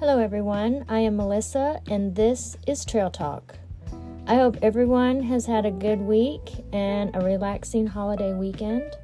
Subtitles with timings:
[0.00, 0.86] Hello, everyone.
[0.88, 3.58] I am Melissa, and this is Trail Talk.
[4.26, 8.96] I hope everyone has had a good week and a relaxing holiday weekend.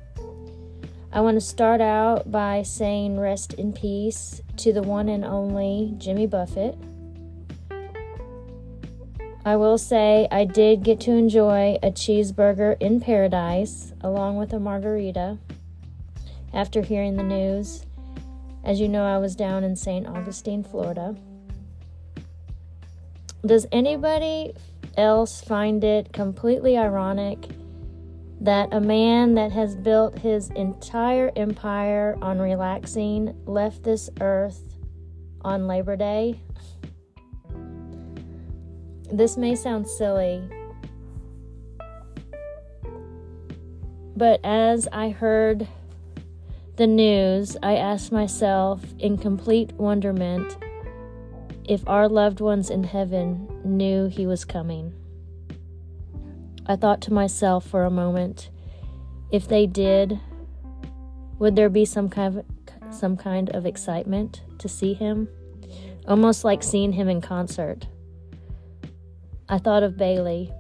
[1.13, 5.93] I want to start out by saying rest in peace to the one and only
[5.99, 6.79] Jimmy Buffett.
[9.45, 14.59] I will say I did get to enjoy a cheeseburger in paradise along with a
[14.59, 15.37] margarita
[16.55, 17.85] after hearing the news.
[18.67, 20.09] As you know, I was down in St.
[20.09, 21.15] Augustine, Florida.
[23.47, 24.55] Does anybody
[24.97, 27.47] else find it completely ironic
[28.41, 34.61] that a man that has built his entire empire on relaxing left this earth
[35.43, 36.41] on Labor Day?
[39.13, 40.43] This may sound silly,
[44.17, 45.69] but as I heard
[46.77, 50.59] the news, I asked myself in complete wonderment
[51.65, 54.93] if our loved ones in heaven knew he was coming.
[56.67, 58.51] I thought to myself for a moment,
[59.31, 60.21] if they did,
[61.39, 62.45] would there be some kind of
[62.95, 65.29] some kind of excitement to see him?
[66.07, 67.89] Almost like seeing him in concert.
[69.49, 70.53] I thought of Bailey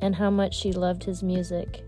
[0.00, 1.84] and how much she loved his music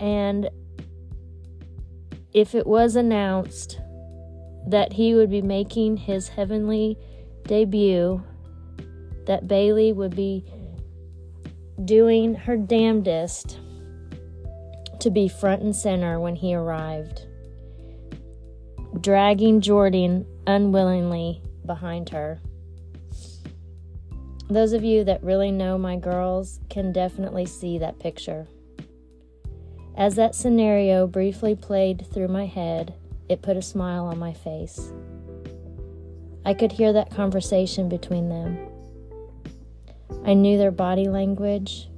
[0.00, 0.48] And
[2.32, 3.80] if it was announced
[4.68, 6.98] that he would be making his heavenly
[7.44, 8.22] debut,
[9.26, 10.44] that Bailey would be
[11.84, 13.58] doing her damnedest
[15.00, 17.26] to be front and center when he arrived,
[19.00, 22.40] dragging Jordan unwillingly behind her.
[24.50, 28.48] Those of you that really know my girls can definitely see that picture.
[29.98, 32.94] As that scenario briefly played through my head,
[33.28, 34.92] it put a smile on my face.
[36.46, 38.58] I could hear that conversation between them.
[40.24, 41.88] I knew their body language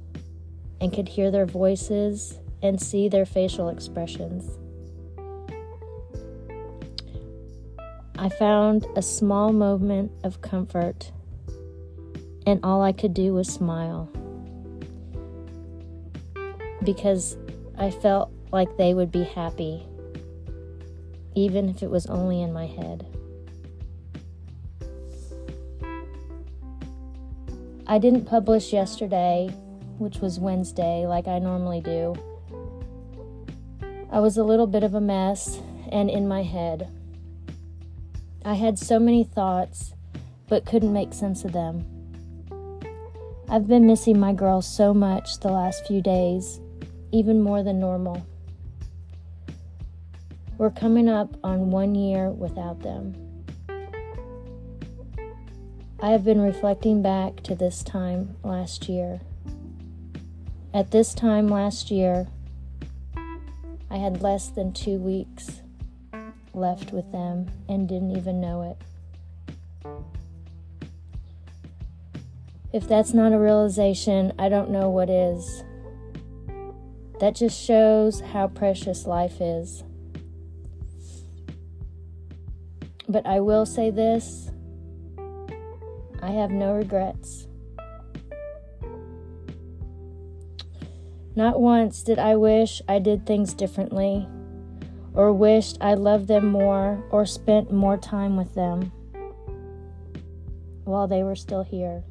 [0.81, 4.57] and could hear their voices and see their facial expressions.
[8.17, 11.11] I found a small moment of comfort,
[12.47, 14.09] and all I could do was smile.
[16.83, 17.37] Because
[17.81, 19.83] I felt like they would be happy,
[21.33, 23.07] even if it was only in my head.
[27.87, 29.47] I didn't publish yesterday,
[29.97, 32.13] which was Wednesday, like I normally do.
[34.11, 35.59] I was a little bit of a mess
[35.91, 36.87] and in my head.
[38.45, 39.95] I had so many thoughts,
[40.47, 41.87] but couldn't make sense of them.
[43.49, 46.61] I've been missing my girls so much the last few days,
[47.11, 48.25] even more than normal.
[50.57, 53.15] We're coming up on one year without them.
[56.03, 59.21] I have been reflecting back to this time last year.
[60.73, 62.27] At this time last year,
[63.89, 65.61] I had less than two weeks
[66.53, 68.77] left with them and didn't even know it.
[72.73, 75.63] If that's not a realization, I don't know what is.
[77.21, 79.83] That just shows how precious life is.
[83.07, 84.49] But I will say this
[86.19, 87.45] I have no regrets.
[91.35, 94.27] Not once did I wish I did things differently,
[95.13, 98.91] or wished I loved them more, or spent more time with them
[100.85, 102.03] while they were still here.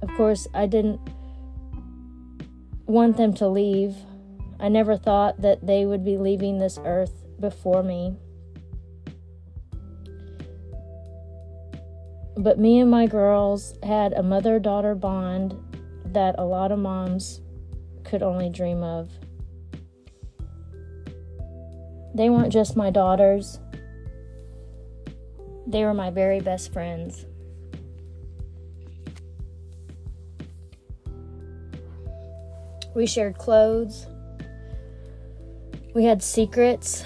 [0.00, 1.00] Of course, I didn't
[2.86, 3.96] want them to leave.
[4.58, 8.16] I never thought that they would be leaving this earth before me.
[12.36, 15.54] But me and my girls had a mother daughter bond
[16.12, 17.40] that a lot of moms
[18.04, 19.10] could only dream of.
[22.14, 23.58] They weren't just my daughters,
[25.66, 27.26] they were my very best friends.
[32.96, 34.06] We shared clothes.
[35.94, 37.04] We had secrets,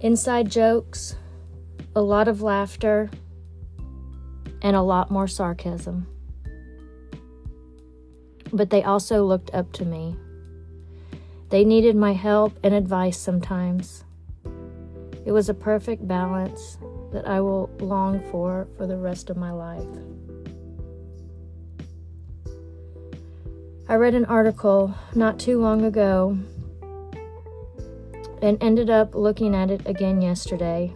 [0.00, 1.16] inside jokes,
[1.96, 3.10] a lot of laughter,
[4.62, 6.06] and a lot more sarcasm.
[8.52, 10.16] But they also looked up to me.
[11.48, 14.04] They needed my help and advice sometimes.
[15.26, 16.78] It was a perfect balance
[17.12, 20.11] that I will long for for the rest of my life.
[23.92, 26.38] I read an article not too long ago
[28.40, 30.94] and ended up looking at it again yesterday.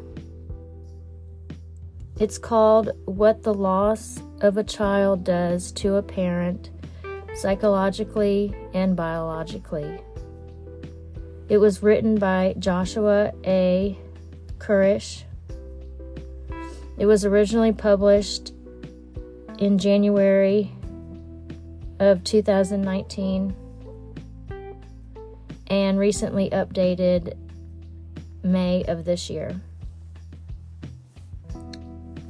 [2.19, 6.71] It's called What the Loss of a Child Does to a Parent,
[7.35, 10.01] Psychologically and Biologically.
[11.51, 13.99] It was written by Joshua A.
[14.57, 15.25] Kurish.
[16.97, 18.55] It was originally published
[19.59, 20.73] in January
[21.99, 23.55] of 2019
[25.69, 27.37] and recently updated
[28.43, 29.61] May of this year.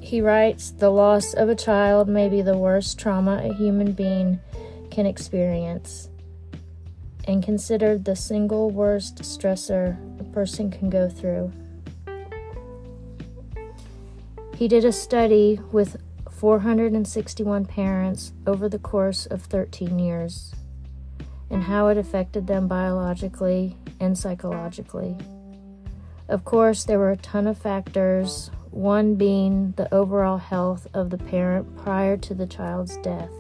[0.01, 4.39] He writes The loss of a child may be the worst trauma a human being
[4.91, 6.09] can experience,
[7.27, 11.53] and considered the single worst stressor a person can go through.
[14.57, 15.97] He did a study with
[16.37, 20.55] 461 parents over the course of 13 years
[21.49, 25.17] and how it affected them biologically and psychologically.
[26.29, 31.17] Of course, there were a ton of factors, one being the overall health of the
[31.17, 33.31] parent prior to the child's death.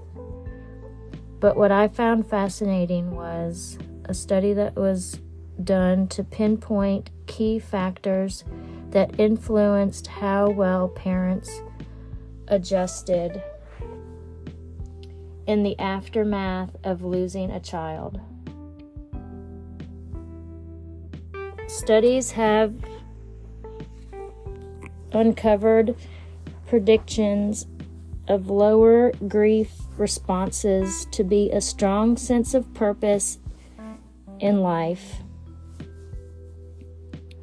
[1.38, 3.76] But what I found fascinating was
[4.06, 5.20] a study that was
[5.62, 8.44] done to pinpoint key factors
[8.90, 11.60] that influenced how well parents
[12.48, 13.42] adjusted
[15.46, 18.20] in the aftermath of losing a child.
[21.68, 22.74] Studies have
[25.12, 25.96] uncovered
[26.66, 27.66] predictions
[28.28, 33.38] of lower grief responses to be a strong sense of purpose
[34.40, 35.22] in life,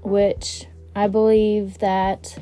[0.01, 2.38] which I believe that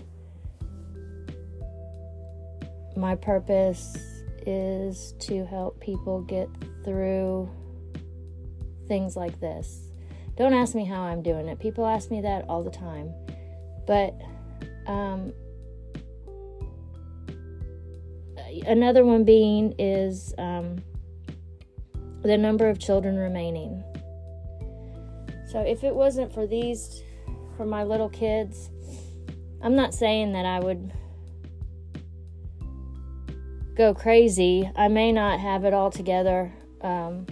[3.02, 3.98] my purpose
[4.46, 6.48] is to help people get
[6.86, 7.50] through
[8.88, 9.90] things like this.
[10.38, 11.60] Don't ask me how I'm doing it.
[11.60, 13.12] People ask me that all the time.
[13.88, 14.16] But
[14.86, 15.34] um,
[18.68, 20.84] another one being is um,
[22.22, 23.84] the number of children remaining.
[25.52, 27.02] So if it wasn't for these,
[27.58, 28.70] for my little kids,
[29.62, 30.94] I'm not saying that I would
[33.82, 34.70] go crazy.
[34.76, 37.26] I may not have it all together um,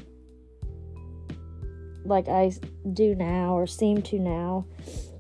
[2.04, 2.52] like I
[2.92, 4.66] do now or seem to now.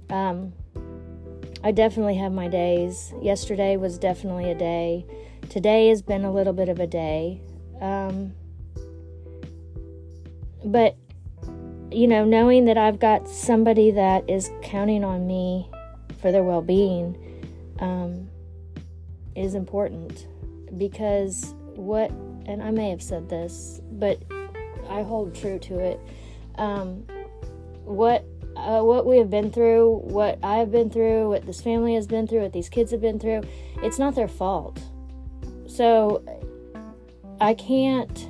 [0.10, 0.54] Um,
[1.64, 3.14] I definitely have my days.
[3.22, 5.06] Yesterday was definitely a day.
[5.50, 7.44] Today has been a little bit of a day.
[7.80, 8.34] Um,
[10.66, 10.98] but,
[11.92, 15.70] you know, knowing that I've got somebody that is counting on me
[16.20, 17.16] for their well being
[17.78, 18.28] um,
[19.36, 20.26] is important
[20.78, 22.12] because what,
[22.46, 24.22] and I may have said this, but
[24.90, 26.00] I hold true to it.
[26.56, 27.06] Um,
[27.84, 28.26] what
[28.56, 32.08] uh, what we have been through, what I have been through, what this family has
[32.08, 33.44] been through, what these kids have been through,
[33.78, 34.82] it's not their fault.
[35.68, 36.24] So
[37.40, 38.28] I can't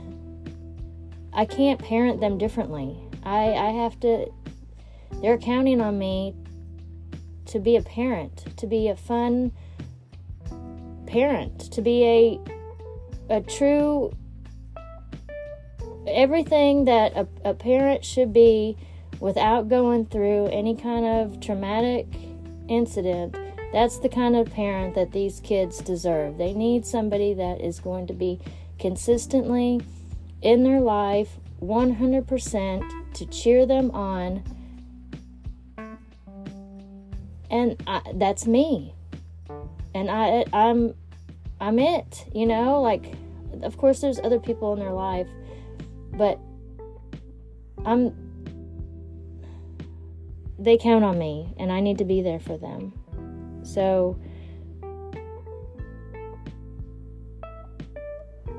[1.34, 2.98] I can't parent them differently.
[3.24, 4.32] I I have to
[5.22, 6.36] they're counting on me
[7.48, 9.52] to be a parent, to be a fun
[11.10, 12.40] parent, to be a
[13.30, 14.12] a true
[16.08, 18.78] everything that a, a parent should be
[19.20, 22.08] without going through any kind of traumatic
[22.68, 23.36] incident.
[23.72, 26.38] That's the kind of parent that these kids deserve.
[26.38, 28.40] They need somebody that is going to be
[28.80, 29.82] consistently
[30.42, 34.44] in their life 100% to cheer them on.
[37.52, 38.94] And I, that's me
[39.94, 40.94] and I I'm
[41.60, 43.14] I'm it, you know, like
[43.64, 45.28] of course there's other people in their life,
[46.14, 46.40] but
[47.86, 48.14] I'm
[50.58, 52.94] they count on me and I need to be there for them.
[53.64, 54.20] So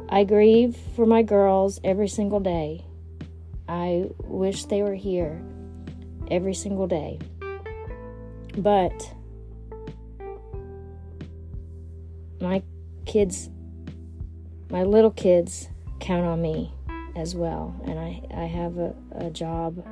[0.09, 2.85] I grieve for my girls every single day.
[3.69, 5.41] I wish they were here
[6.31, 7.19] every single day.
[8.57, 9.15] But
[13.11, 13.51] kids,
[14.71, 16.73] my little kids, count on me
[17.17, 17.75] as well.
[17.85, 19.85] And I, I have a, a job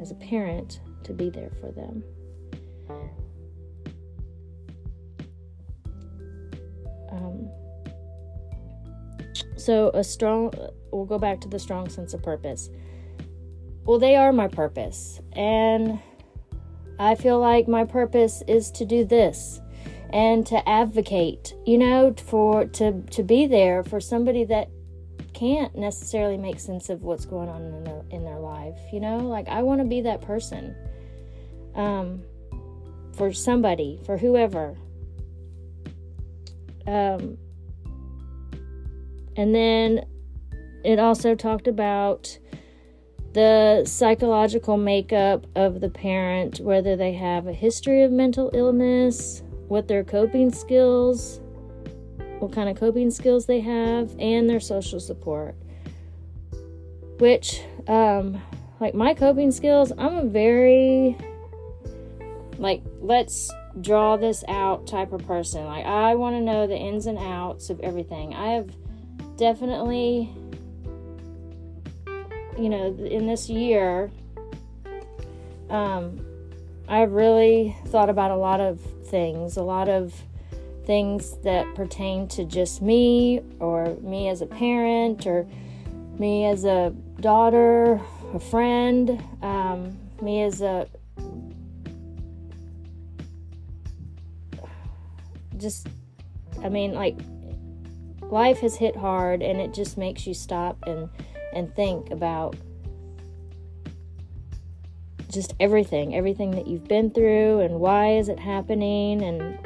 [0.00, 2.02] as a parent to be there for them.
[7.12, 7.48] Um,
[9.56, 10.52] so, a strong,
[10.90, 12.70] we'll go back to the strong sense of purpose.
[13.84, 15.20] Well, they are my purpose.
[15.34, 16.00] And
[16.98, 19.61] I feel like my purpose is to do this
[20.12, 24.68] and to advocate, you know, for to to be there for somebody that
[25.32, 29.18] can't necessarily make sense of what's going on in their in their life, you know?
[29.18, 30.74] Like I want to be that person.
[31.74, 32.22] um,
[33.16, 34.76] for somebody, for whoever.
[36.86, 37.38] Um,
[39.36, 40.06] and then
[40.84, 42.38] it also talked about
[43.34, 49.42] the psychological makeup of the parent, whether they have a history of mental illness,
[49.72, 51.40] what their coping skills,
[52.40, 55.54] what kind of coping skills they have, and their social support.
[57.18, 58.42] Which, um,
[58.80, 61.16] like my coping skills, I'm a very,
[62.58, 63.50] like, let's
[63.80, 65.64] draw this out type of person.
[65.64, 68.34] Like, I want to know the ins and outs of everything.
[68.34, 68.76] I have
[69.38, 70.30] definitely
[72.58, 74.10] you know, in this year,
[75.70, 76.20] um,
[76.86, 78.78] I've really thought about a lot of
[79.12, 80.14] things, a lot of
[80.86, 85.46] things that pertain to just me or me as a parent or
[86.18, 88.00] me as a daughter,
[88.34, 90.88] a friend, um, me as a
[95.58, 95.86] just,
[96.64, 97.16] I mean, like,
[98.22, 101.10] life has hit hard and it just makes you stop and
[101.52, 102.56] and think about
[105.32, 109.58] just everything, everything that you've been through and why is it happening and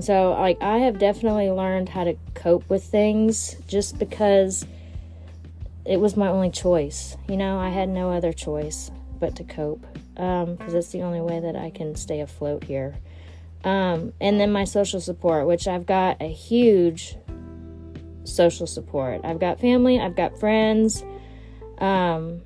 [0.00, 4.64] so like I have definitely learned how to cope with things just because
[5.84, 7.16] it was my only choice.
[7.28, 9.84] You know, I had no other choice but to cope
[10.14, 12.96] because um, that's the only way that I can stay afloat here.
[13.64, 17.16] Um, and then my social support, which I've got a huge
[18.24, 19.22] social support.
[19.24, 21.02] I've got family, I've got friends.
[21.78, 22.42] Um,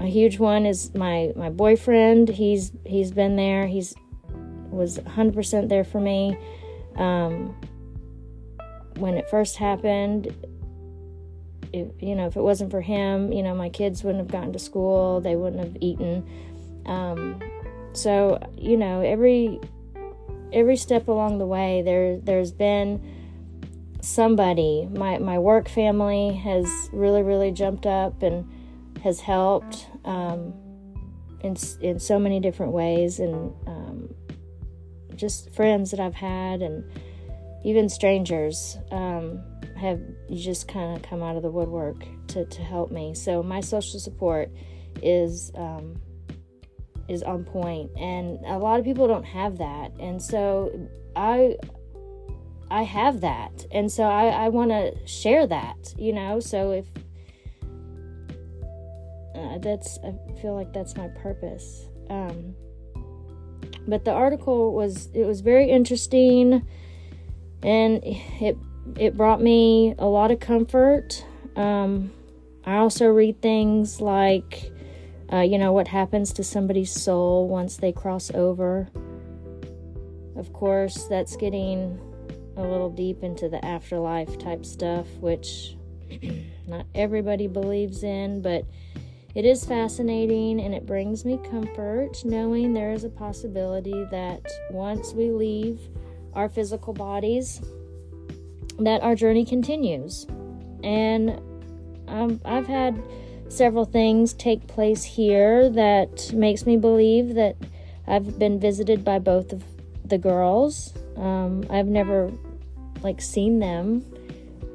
[0.00, 2.28] a huge one is my my boyfriend.
[2.28, 3.66] He's he's been there.
[3.66, 3.94] He's
[4.72, 6.36] was 100% there for me.
[6.96, 7.54] Um,
[8.96, 10.34] when it first happened,
[11.72, 14.52] if, you know, if it wasn't for him, you know, my kids wouldn't have gotten
[14.52, 15.20] to school.
[15.20, 16.26] They wouldn't have eaten.
[16.86, 17.40] Um,
[17.92, 19.60] so, you know, every
[20.52, 23.00] every step along the way, there there's been
[24.00, 24.88] somebody.
[24.90, 28.50] My my work family has really really jumped up and
[29.02, 30.54] has helped um,
[31.40, 34.14] in in so many different ways, and um,
[35.16, 36.84] just friends that I've had, and
[37.64, 39.42] even strangers um,
[39.76, 40.00] have
[40.32, 43.14] just kind of come out of the woodwork to to help me.
[43.14, 44.50] So my social support
[45.02, 46.00] is um,
[47.08, 51.56] is on point, and a lot of people don't have that, and so I
[52.72, 53.66] I have that.
[53.70, 56.40] And so I, I want to share that, you know?
[56.40, 56.86] So if
[59.42, 61.86] uh, that's, I feel like that's my purpose.
[62.08, 62.54] Um,
[63.86, 66.66] but the article was, it was very interesting
[67.62, 68.56] and it,
[68.96, 71.24] it brought me a lot of comfort.
[71.56, 72.12] Um,
[72.64, 74.70] I also read things like,
[75.32, 78.88] uh, you know, what happens to somebody's soul once they cross over.
[80.36, 81.98] Of course, that's getting
[82.56, 85.76] a little deep into the afterlife type stuff, which
[86.66, 88.64] not everybody believes in, but
[89.34, 95.12] it is fascinating and it brings me comfort knowing there is a possibility that once
[95.12, 95.80] we leave
[96.34, 97.60] our physical bodies,
[98.78, 100.26] that our journey continues.
[100.82, 101.40] And
[102.08, 103.02] um, I've had
[103.48, 107.56] several things take place here that makes me believe that
[108.06, 109.62] I've been visited by both of
[110.04, 110.92] the girls.
[111.16, 112.32] Um, I've never
[113.02, 114.04] like seen them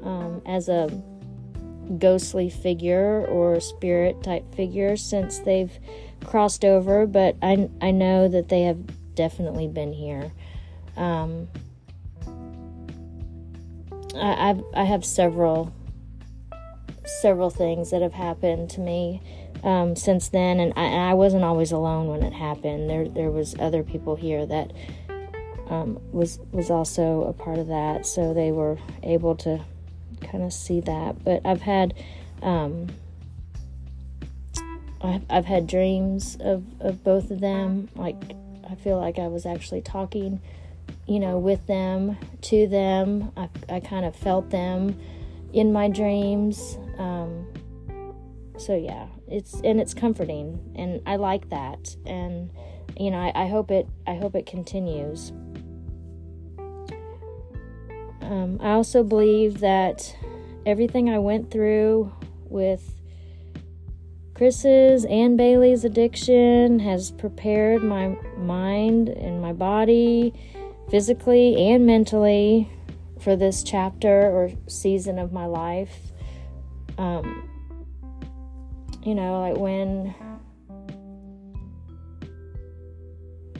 [0.02, 0.88] um, as a
[1.98, 5.72] ghostly figure or spirit type figure since they've
[6.24, 8.78] crossed over, but I, I know that they have
[9.14, 10.32] definitely been here.
[10.96, 11.48] Um,
[14.14, 15.72] I, I've, I have several
[17.22, 19.22] several things that have happened to me
[19.64, 22.88] um, since then, and I, and I, wasn't always alone when it happened.
[22.88, 24.72] There there was other people here that
[25.68, 29.60] um, was was also a part of that, so they were able to
[30.20, 31.24] kind of see that.
[31.24, 31.94] But I've had
[32.42, 32.88] um,
[35.00, 37.88] I've, I've had dreams of, of both of them.
[37.94, 38.16] Like
[38.70, 40.40] I feel like I was actually talking,
[41.06, 43.32] you know, with them, to them.
[43.36, 44.98] I, I kind of felt them
[45.52, 46.78] in my dreams.
[46.98, 47.46] Um,
[48.56, 51.96] so yeah, it's and it's comforting, and I like that.
[52.04, 52.50] And
[52.98, 55.32] you know, I, I hope it I hope it continues.
[58.28, 60.14] Um, I also believe that
[60.66, 62.12] everything I went through
[62.44, 62.94] with
[64.34, 70.34] Chris's and Bailey's addiction has prepared my mind and my body,
[70.90, 72.70] physically and mentally,
[73.18, 76.12] for this chapter or season of my life.
[76.98, 77.48] Um,
[79.04, 80.14] you know, like when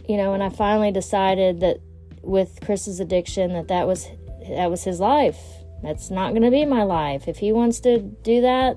[0.06, 1.80] you know, when I finally decided that
[2.22, 4.08] with Chris's addiction that that was
[4.48, 5.38] that was his life.
[5.82, 7.28] That's not going to be my life.
[7.28, 8.76] If he wants to do that,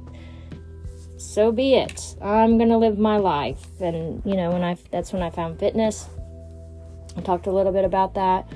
[1.17, 2.15] so be it.
[2.21, 3.65] I'm going to live my life.
[3.79, 6.07] And you know, when I that's when I found fitness.
[7.17, 8.47] I talked a little bit about that.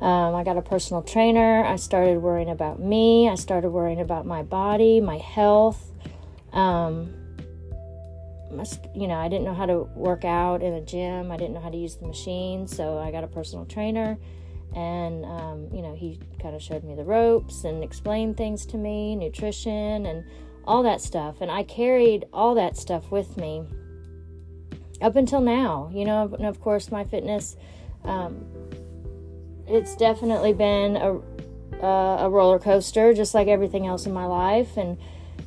[0.00, 1.64] Um, I got a personal trainer.
[1.64, 3.28] I started worrying about me.
[3.28, 5.90] I started worrying about my body, my health.
[6.52, 7.14] Um,
[8.94, 11.30] you know, I didn't know how to work out in a gym.
[11.32, 14.16] I didn't know how to use the machine, so I got a personal trainer,
[14.74, 18.76] and um, you know, he kind of showed me the ropes and explained things to
[18.76, 20.24] me, nutrition and
[20.64, 21.40] all that stuff.
[21.40, 23.64] And I carried all that stuff with me
[25.00, 25.90] up until now.
[25.92, 27.56] You know, and of course, my fitness.
[28.04, 28.44] Um,
[29.66, 31.20] it's definitely been a
[31.80, 34.98] a roller coaster, just like everything else in my life, and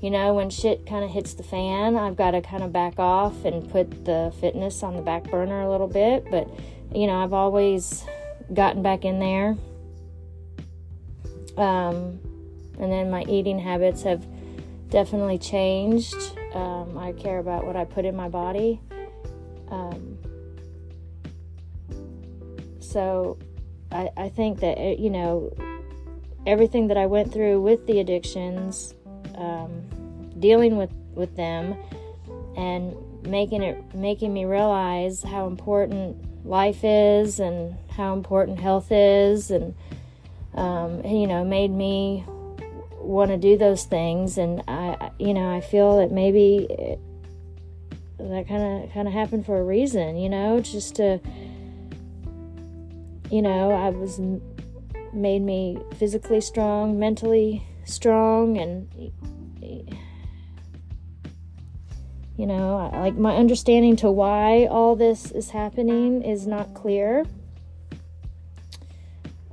[0.01, 2.97] you know, when shit kind of hits the fan, I've got to kind of back
[2.97, 6.25] off and put the fitness on the back burner a little bit.
[6.31, 6.49] But,
[6.93, 8.03] you know, I've always
[8.53, 9.57] gotten back in there.
[11.57, 12.19] Um,
[12.79, 14.25] and then my eating habits have
[14.89, 16.37] definitely changed.
[16.53, 18.79] Um, I care about what I put in my body.
[19.69, 20.17] Um,
[22.79, 23.37] so
[23.91, 25.51] I, I think that, you know,
[26.45, 28.95] everything that I went through with the addictions
[29.35, 29.87] um,
[30.39, 31.75] dealing with with them
[32.55, 32.95] and
[33.27, 39.75] making it making me realize how important life is and how important health is and
[40.53, 42.25] um, you know made me
[42.97, 44.37] want to do those things.
[44.37, 46.99] And I you know I feel that maybe it,
[48.17, 51.19] that kind of kind of happened for a reason you know just to
[53.31, 54.19] you know I was
[55.11, 58.87] made me physically strong mentally strong and
[62.41, 67.23] you know like my understanding to why all this is happening is not clear.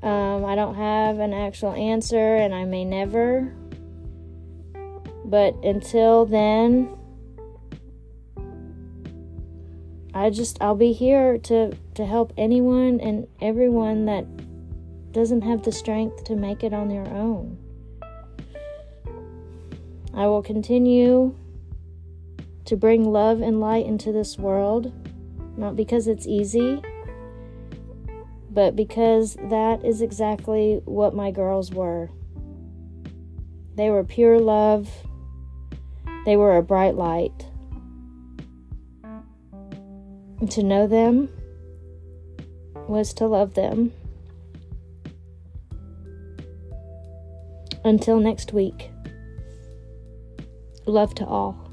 [0.03, 3.53] Um, i don't have an actual answer and i may never.
[5.27, 6.97] But until then
[10.15, 14.25] i just i'll be here to to help anyone and everyone that
[15.13, 17.59] doesn't have the strength to make it on their own.
[20.15, 21.35] I will continue
[22.69, 24.93] to bring love and light into this world,
[25.57, 26.83] not because it's easy,
[28.51, 32.11] but because that is exactly what my girls were.
[33.75, 34.87] They were pure love,
[36.27, 37.47] they were a bright light.
[40.41, 41.31] And to know them
[42.87, 43.95] was to love them.
[47.83, 48.91] Until next week.
[50.85, 51.68] Love to all.